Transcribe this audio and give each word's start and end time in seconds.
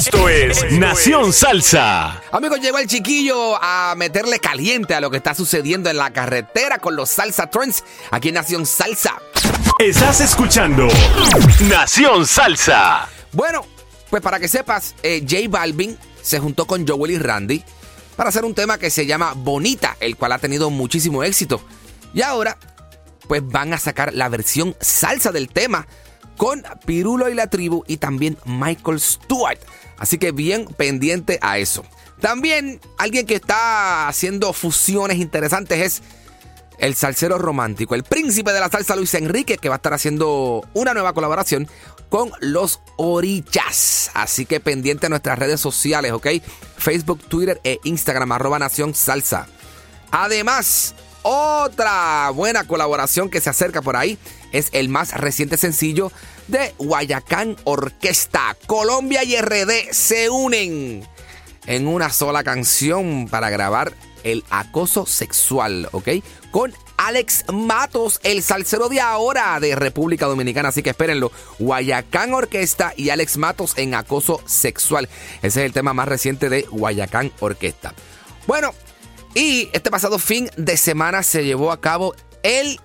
Esto 0.00 0.30
es 0.30 0.72
Nación 0.72 1.30
Salsa. 1.30 2.22
Amigos, 2.32 2.58
llegó 2.62 2.78
el 2.78 2.86
chiquillo 2.86 3.62
a 3.62 3.94
meterle 3.98 4.38
caliente 4.38 4.94
a 4.94 5.00
lo 5.02 5.10
que 5.10 5.18
está 5.18 5.34
sucediendo 5.34 5.90
en 5.90 5.98
la 5.98 6.10
carretera 6.10 6.78
con 6.78 6.96
los 6.96 7.10
Salsa 7.10 7.50
Trends 7.50 7.84
aquí 8.10 8.28
en 8.28 8.36
Nación 8.36 8.64
Salsa. 8.64 9.20
Estás 9.78 10.22
escuchando 10.22 10.88
Nación 11.68 12.26
Salsa. 12.26 13.10
Bueno, 13.32 13.66
pues 14.08 14.22
para 14.22 14.40
que 14.40 14.48
sepas, 14.48 14.94
eh, 15.02 15.20
J 15.20 15.50
Balvin 15.50 15.98
se 16.22 16.38
juntó 16.38 16.66
con 16.66 16.88
Joel 16.88 17.10
y 17.10 17.18
Randy 17.18 17.62
para 18.16 18.30
hacer 18.30 18.46
un 18.46 18.54
tema 18.54 18.78
que 18.78 18.88
se 18.88 19.04
llama 19.04 19.34
Bonita, 19.36 19.98
el 20.00 20.16
cual 20.16 20.32
ha 20.32 20.38
tenido 20.38 20.70
muchísimo 20.70 21.22
éxito. 21.24 21.60
Y 22.14 22.22
ahora, 22.22 22.56
pues 23.28 23.46
van 23.46 23.74
a 23.74 23.78
sacar 23.78 24.14
la 24.14 24.30
versión 24.30 24.74
salsa 24.80 25.30
del 25.30 25.50
tema 25.50 25.86
con 26.40 26.64
Pirulo 26.86 27.28
y 27.28 27.34
la 27.34 27.48
tribu 27.48 27.84
y 27.86 27.98
también 27.98 28.38
Michael 28.46 28.98
Stewart. 28.98 29.58
Así 29.98 30.16
que 30.16 30.32
bien 30.32 30.64
pendiente 30.64 31.38
a 31.42 31.58
eso. 31.58 31.84
También 32.18 32.80
alguien 32.96 33.26
que 33.26 33.34
está 33.34 34.08
haciendo 34.08 34.54
fusiones 34.54 35.18
interesantes 35.18 35.78
es 35.78 36.02
el 36.78 36.94
salsero 36.94 37.36
romántico, 37.36 37.94
el 37.94 38.04
príncipe 38.04 38.54
de 38.54 38.60
la 38.60 38.70
salsa 38.70 38.96
Luis 38.96 39.12
Enrique, 39.12 39.58
que 39.58 39.68
va 39.68 39.74
a 39.74 39.76
estar 39.76 39.92
haciendo 39.92 40.66
una 40.72 40.94
nueva 40.94 41.12
colaboración 41.12 41.68
con 42.08 42.32
los 42.40 42.80
Orichas. 42.96 44.10
Así 44.14 44.46
que 44.46 44.60
pendiente 44.60 45.04
a 45.04 45.10
nuestras 45.10 45.38
redes 45.38 45.60
sociales, 45.60 46.12
¿ok? 46.12 46.26
Facebook, 46.78 47.20
Twitter 47.28 47.60
e 47.64 47.80
Instagram, 47.84 48.32
arroba 48.32 48.58
Nación 48.58 48.94
Salsa. 48.94 49.46
Además, 50.10 50.94
otra 51.22 52.30
buena 52.30 52.66
colaboración 52.66 53.30
que 53.30 53.40
se 53.40 53.50
acerca 53.50 53.82
por 53.82 53.96
ahí 53.96 54.18
es 54.52 54.68
el 54.72 54.88
más 54.88 55.12
reciente 55.12 55.56
sencillo 55.56 56.12
de 56.48 56.74
Guayacán 56.78 57.56
Orquesta. 57.64 58.56
Colombia 58.66 59.24
y 59.24 59.36
RD 59.36 59.92
se 59.92 60.30
unen 60.30 61.06
en 61.66 61.86
una 61.86 62.10
sola 62.10 62.42
canción 62.42 63.28
para 63.30 63.50
grabar 63.50 63.92
el 64.24 64.44
acoso 64.50 65.06
sexual, 65.06 65.88
¿ok? 65.92 66.08
Con 66.50 66.74
Alex 66.96 67.44
Matos, 67.50 68.20
el 68.22 68.42
salsero 68.42 68.88
de 68.88 69.00
ahora 69.00 69.58
de 69.60 69.74
República 69.74 70.26
Dominicana. 70.26 70.68
Así 70.68 70.82
que 70.82 70.90
espérenlo. 70.90 71.32
Guayacán 71.58 72.34
Orquesta 72.34 72.92
y 72.96 73.10
Alex 73.10 73.38
Matos 73.38 73.78
en 73.78 73.94
acoso 73.94 74.42
sexual. 74.46 75.08
Ese 75.38 75.60
es 75.60 75.66
el 75.66 75.72
tema 75.72 75.94
más 75.94 76.08
reciente 76.08 76.50
de 76.50 76.62
Guayacán 76.62 77.32
Orquesta. 77.40 77.94
Bueno, 78.46 78.74
y 79.34 79.68
este 79.72 79.90
pasado 79.90 80.18
fin 80.18 80.50
de 80.56 80.76
semana 80.76 81.22
se 81.22 81.44
llevó 81.44 81.72
a 81.72 81.80
cabo 81.80 82.14
el 82.42 82.80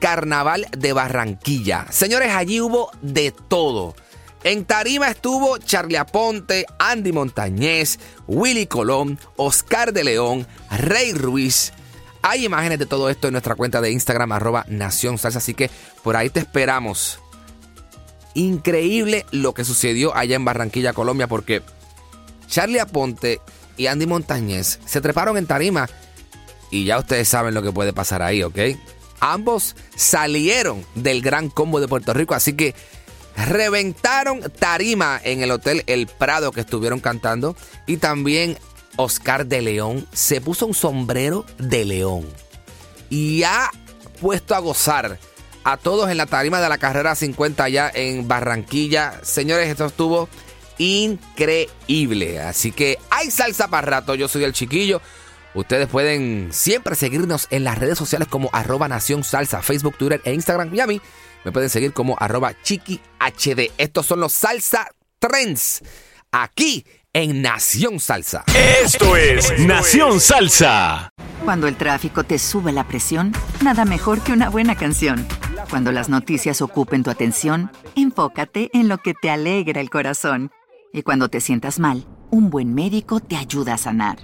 Carnaval 0.00 0.66
de 0.76 0.92
Barranquilla. 0.92 1.86
Señores, 1.90 2.32
allí 2.32 2.60
hubo 2.60 2.90
de 3.02 3.32
todo. 3.32 3.94
En 4.42 4.64
Tarima 4.64 5.08
estuvo 5.10 5.58
Charlie 5.58 5.98
Aponte, 5.98 6.64
Andy 6.78 7.12
Montañez, 7.12 7.98
Willy 8.26 8.66
Colón, 8.66 9.18
Oscar 9.36 9.92
de 9.92 10.04
León, 10.04 10.46
Rey 10.70 11.12
Ruiz. 11.12 11.74
Hay 12.22 12.46
imágenes 12.46 12.78
de 12.78 12.86
todo 12.86 13.10
esto 13.10 13.28
en 13.28 13.32
nuestra 13.32 13.54
cuenta 13.54 13.82
de 13.82 13.90
Instagram, 13.90 14.32
arroba 14.32 14.64
Nación 14.68 15.18
Salsa, 15.18 15.38
así 15.38 15.52
que 15.52 15.70
por 16.02 16.16
ahí 16.16 16.30
te 16.30 16.40
esperamos. 16.40 17.18
Increíble 18.32 19.26
lo 19.30 19.52
que 19.52 19.64
sucedió 19.64 20.16
allá 20.16 20.36
en 20.36 20.44
Barranquilla, 20.46 20.94
Colombia, 20.94 21.26
porque 21.26 21.62
Charlie 22.46 22.78
Aponte 22.78 23.40
y 23.80 23.86
Andy 23.86 24.04
Montañez 24.04 24.78
se 24.84 25.00
treparon 25.00 25.38
en 25.38 25.46
Tarima 25.46 25.88
y 26.70 26.84
ya 26.84 26.98
ustedes 26.98 27.26
saben 27.28 27.54
lo 27.54 27.62
que 27.62 27.72
puede 27.72 27.94
pasar 27.94 28.20
ahí, 28.20 28.42
¿ok? 28.42 28.58
Ambos 29.20 29.74
salieron 29.96 30.84
del 30.94 31.22
Gran 31.22 31.48
Combo 31.48 31.80
de 31.80 31.88
Puerto 31.88 32.12
Rico, 32.12 32.34
así 32.34 32.52
que 32.52 32.74
reventaron 33.36 34.42
tarima 34.58 35.18
en 35.24 35.42
el 35.42 35.50
Hotel 35.50 35.82
El 35.86 36.08
Prado 36.08 36.52
que 36.52 36.60
estuvieron 36.60 37.00
cantando. 37.00 37.56
Y 37.86 37.96
también 37.96 38.58
Oscar 38.96 39.46
de 39.46 39.62
León 39.62 40.06
se 40.12 40.42
puso 40.42 40.66
un 40.66 40.74
sombrero 40.74 41.46
de 41.56 41.86
león. 41.86 42.26
Y 43.08 43.44
ha 43.44 43.70
puesto 44.20 44.54
a 44.54 44.58
gozar 44.58 45.18
a 45.64 45.78
todos 45.78 46.10
en 46.10 46.18
la 46.18 46.26
tarima 46.26 46.60
de 46.60 46.68
la 46.68 46.76
carrera 46.76 47.14
50 47.14 47.64
allá 47.64 47.90
en 47.94 48.28
Barranquilla. 48.28 49.20
Señores, 49.22 49.68
esto 49.68 49.86
estuvo 49.86 50.28
increíble. 50.80 52.40
Así 52.40 52.72
que 52.72 52.98
hay 53.10 53.30
salsa 53.30 53.68
para 53.68 53.86
rato. 53.86 54.14
Yo 54.14 54.28
soy 54.28 54.44
el 54.44 54.54
chiquillo. 54.54 55.02
Ustedes 55.54 55.88
pueden 55.88 56.48
siempre 56.52 56.94
seguirnos 56.94 57.48
en 57.50 57.64
las 57.64 57.78
redes 57.78 57.98
sociales 57.98 58.28
como 58.28 58.48
arroba 58.52 58.88
Nación 58.88 59.22
Salsa, 59.22 59.62
Facebook, 59.62 59.96
Twitter 59.98 60.22
e 60.24 60.32
Instagram. 60.32 60.74
Y 60.74 60.80
a 60.80 60.86
mí 60.86 61.00
me 61.44 61.52
pueden 61.52 61.68
seguir 61.68 61.92
como 61.92 62.16
arroba 62.18 62.54
Chiqui 62.62 63.00
HD. 63.18 63.70
Estos 63.76 64.06
son 64.06 64.20
los 64.20 64.32
Salsa 64.32 64.88
Trends 65.18 65.82
aquí 66.32 66.86
en 67.12 67.42
Nación 67.42 68.00
Salsa. 68.00 68.44
Esto 68.82 69.16
es 69.16 69.58
Nación 69.58 70.18
Salsa. 70.18 71.10
Cuando 71.44 71.66
el 71.68 71.76
tráfico 71.76 72.24
te 72.24 72.38
sube 72.38 72.72
la 72.72 72.86
presión, 72.86 73.32
nada 73.62 73.84
mejor 73.84 74.22
que 74.22 74.32
una 74.32 74.48
buena 74.48 74.76
canción. 74.76 75.26
Cuando 75.68 75.92
las 75.92 76.08
noticias 76.08 76.62
ocupen 76.62 77.02
tu 77.02 77.10
atención, 77.10 77.70
enfócate 77.96 78.70
en 78.72 78.88
lo 78.88 78.98
que 78.98 79.14
te 79.14 79.30
alegra 79.30 79.80
el 79.80 79.90
corazón. 79.90 80.50
Y 80.92 81.02
cuando 81.02 81.28
te 81.28 81.40
sientas 81.40 81.78
mal, 81.78 82.04
un 82.30 82.50
buen 82.50 82.74
médico 82.74 83.20
te 83.20 83.36
ayuda 83.36 83.74
a 83.74 83.78
sanar. 83.78 84.18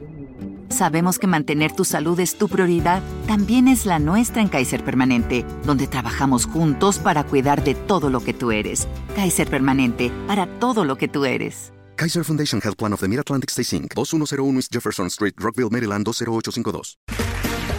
Sabemos 0.68 1.18
que 1.18 1.28
mantener 1.28 1.72
tu 1.72 1.84
salud 1.84 2.18
es 2.18 2.36
tu 2.36 2.48
prioridad, 2.48 3.02
también 3.28 3.68
es 3.68 3.86
la 3.86 4.00
nuestra 4.00 4.42
en 4.42 4.48
Kaiser 4.48 4.84
Permanente, 4.84 5.44
donde 5.64 5.86
trabajamos 5.86 6.46
juntos 6.46 6.98
para 6.98 7.24
cuidar 7.24 7.62
de 7.62 7.74
todo 7.74 8.10
lo 8.10 8.20
que 8.20 8.34
tú 8.34 8.50
eres. 8.50 8.88
Kaiser 9.14 9.48
Permanente, 9.48 10.10
para 10.26 10.46
todo 10.58 10.84
lo 10.84 10.96
que 10.96 11.06
tú 11.06 11.24
eres. 11.24 11.72
Kaiser 11.94 12.24
Foundation 12.24 12.60
Health 12.60 12.76
Plan 12.76 12.92
of 12.92 13.00
the 13.00 13.08
Mid-Atlantic 13.08 13.50
Stay 13.50 13.78
Inc. 13.78 13.94
2101 13.94 14.56
East 14.56 14.72
Jefferson 14.72 15.06
Street, 15.08 15.34
Rockville, 15.38 15.70
Maryland 15.70 16.04
20852. 16.04 16.96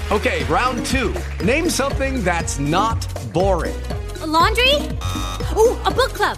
Okay, 0.09 0.45
round 0.45 0.85
two. 0.85 1.13
Name 1.43 1.69
something 1.69 2.23
that's 2.23 2.57
not 2.57 3.05
boring. 3.33 3.75
A 4.21 4.25
laundry? 4.25 4.73
Ooh, 5.57 5.75
a 5.83 5.91
book 5.91 6.13
club. 6.13 6.37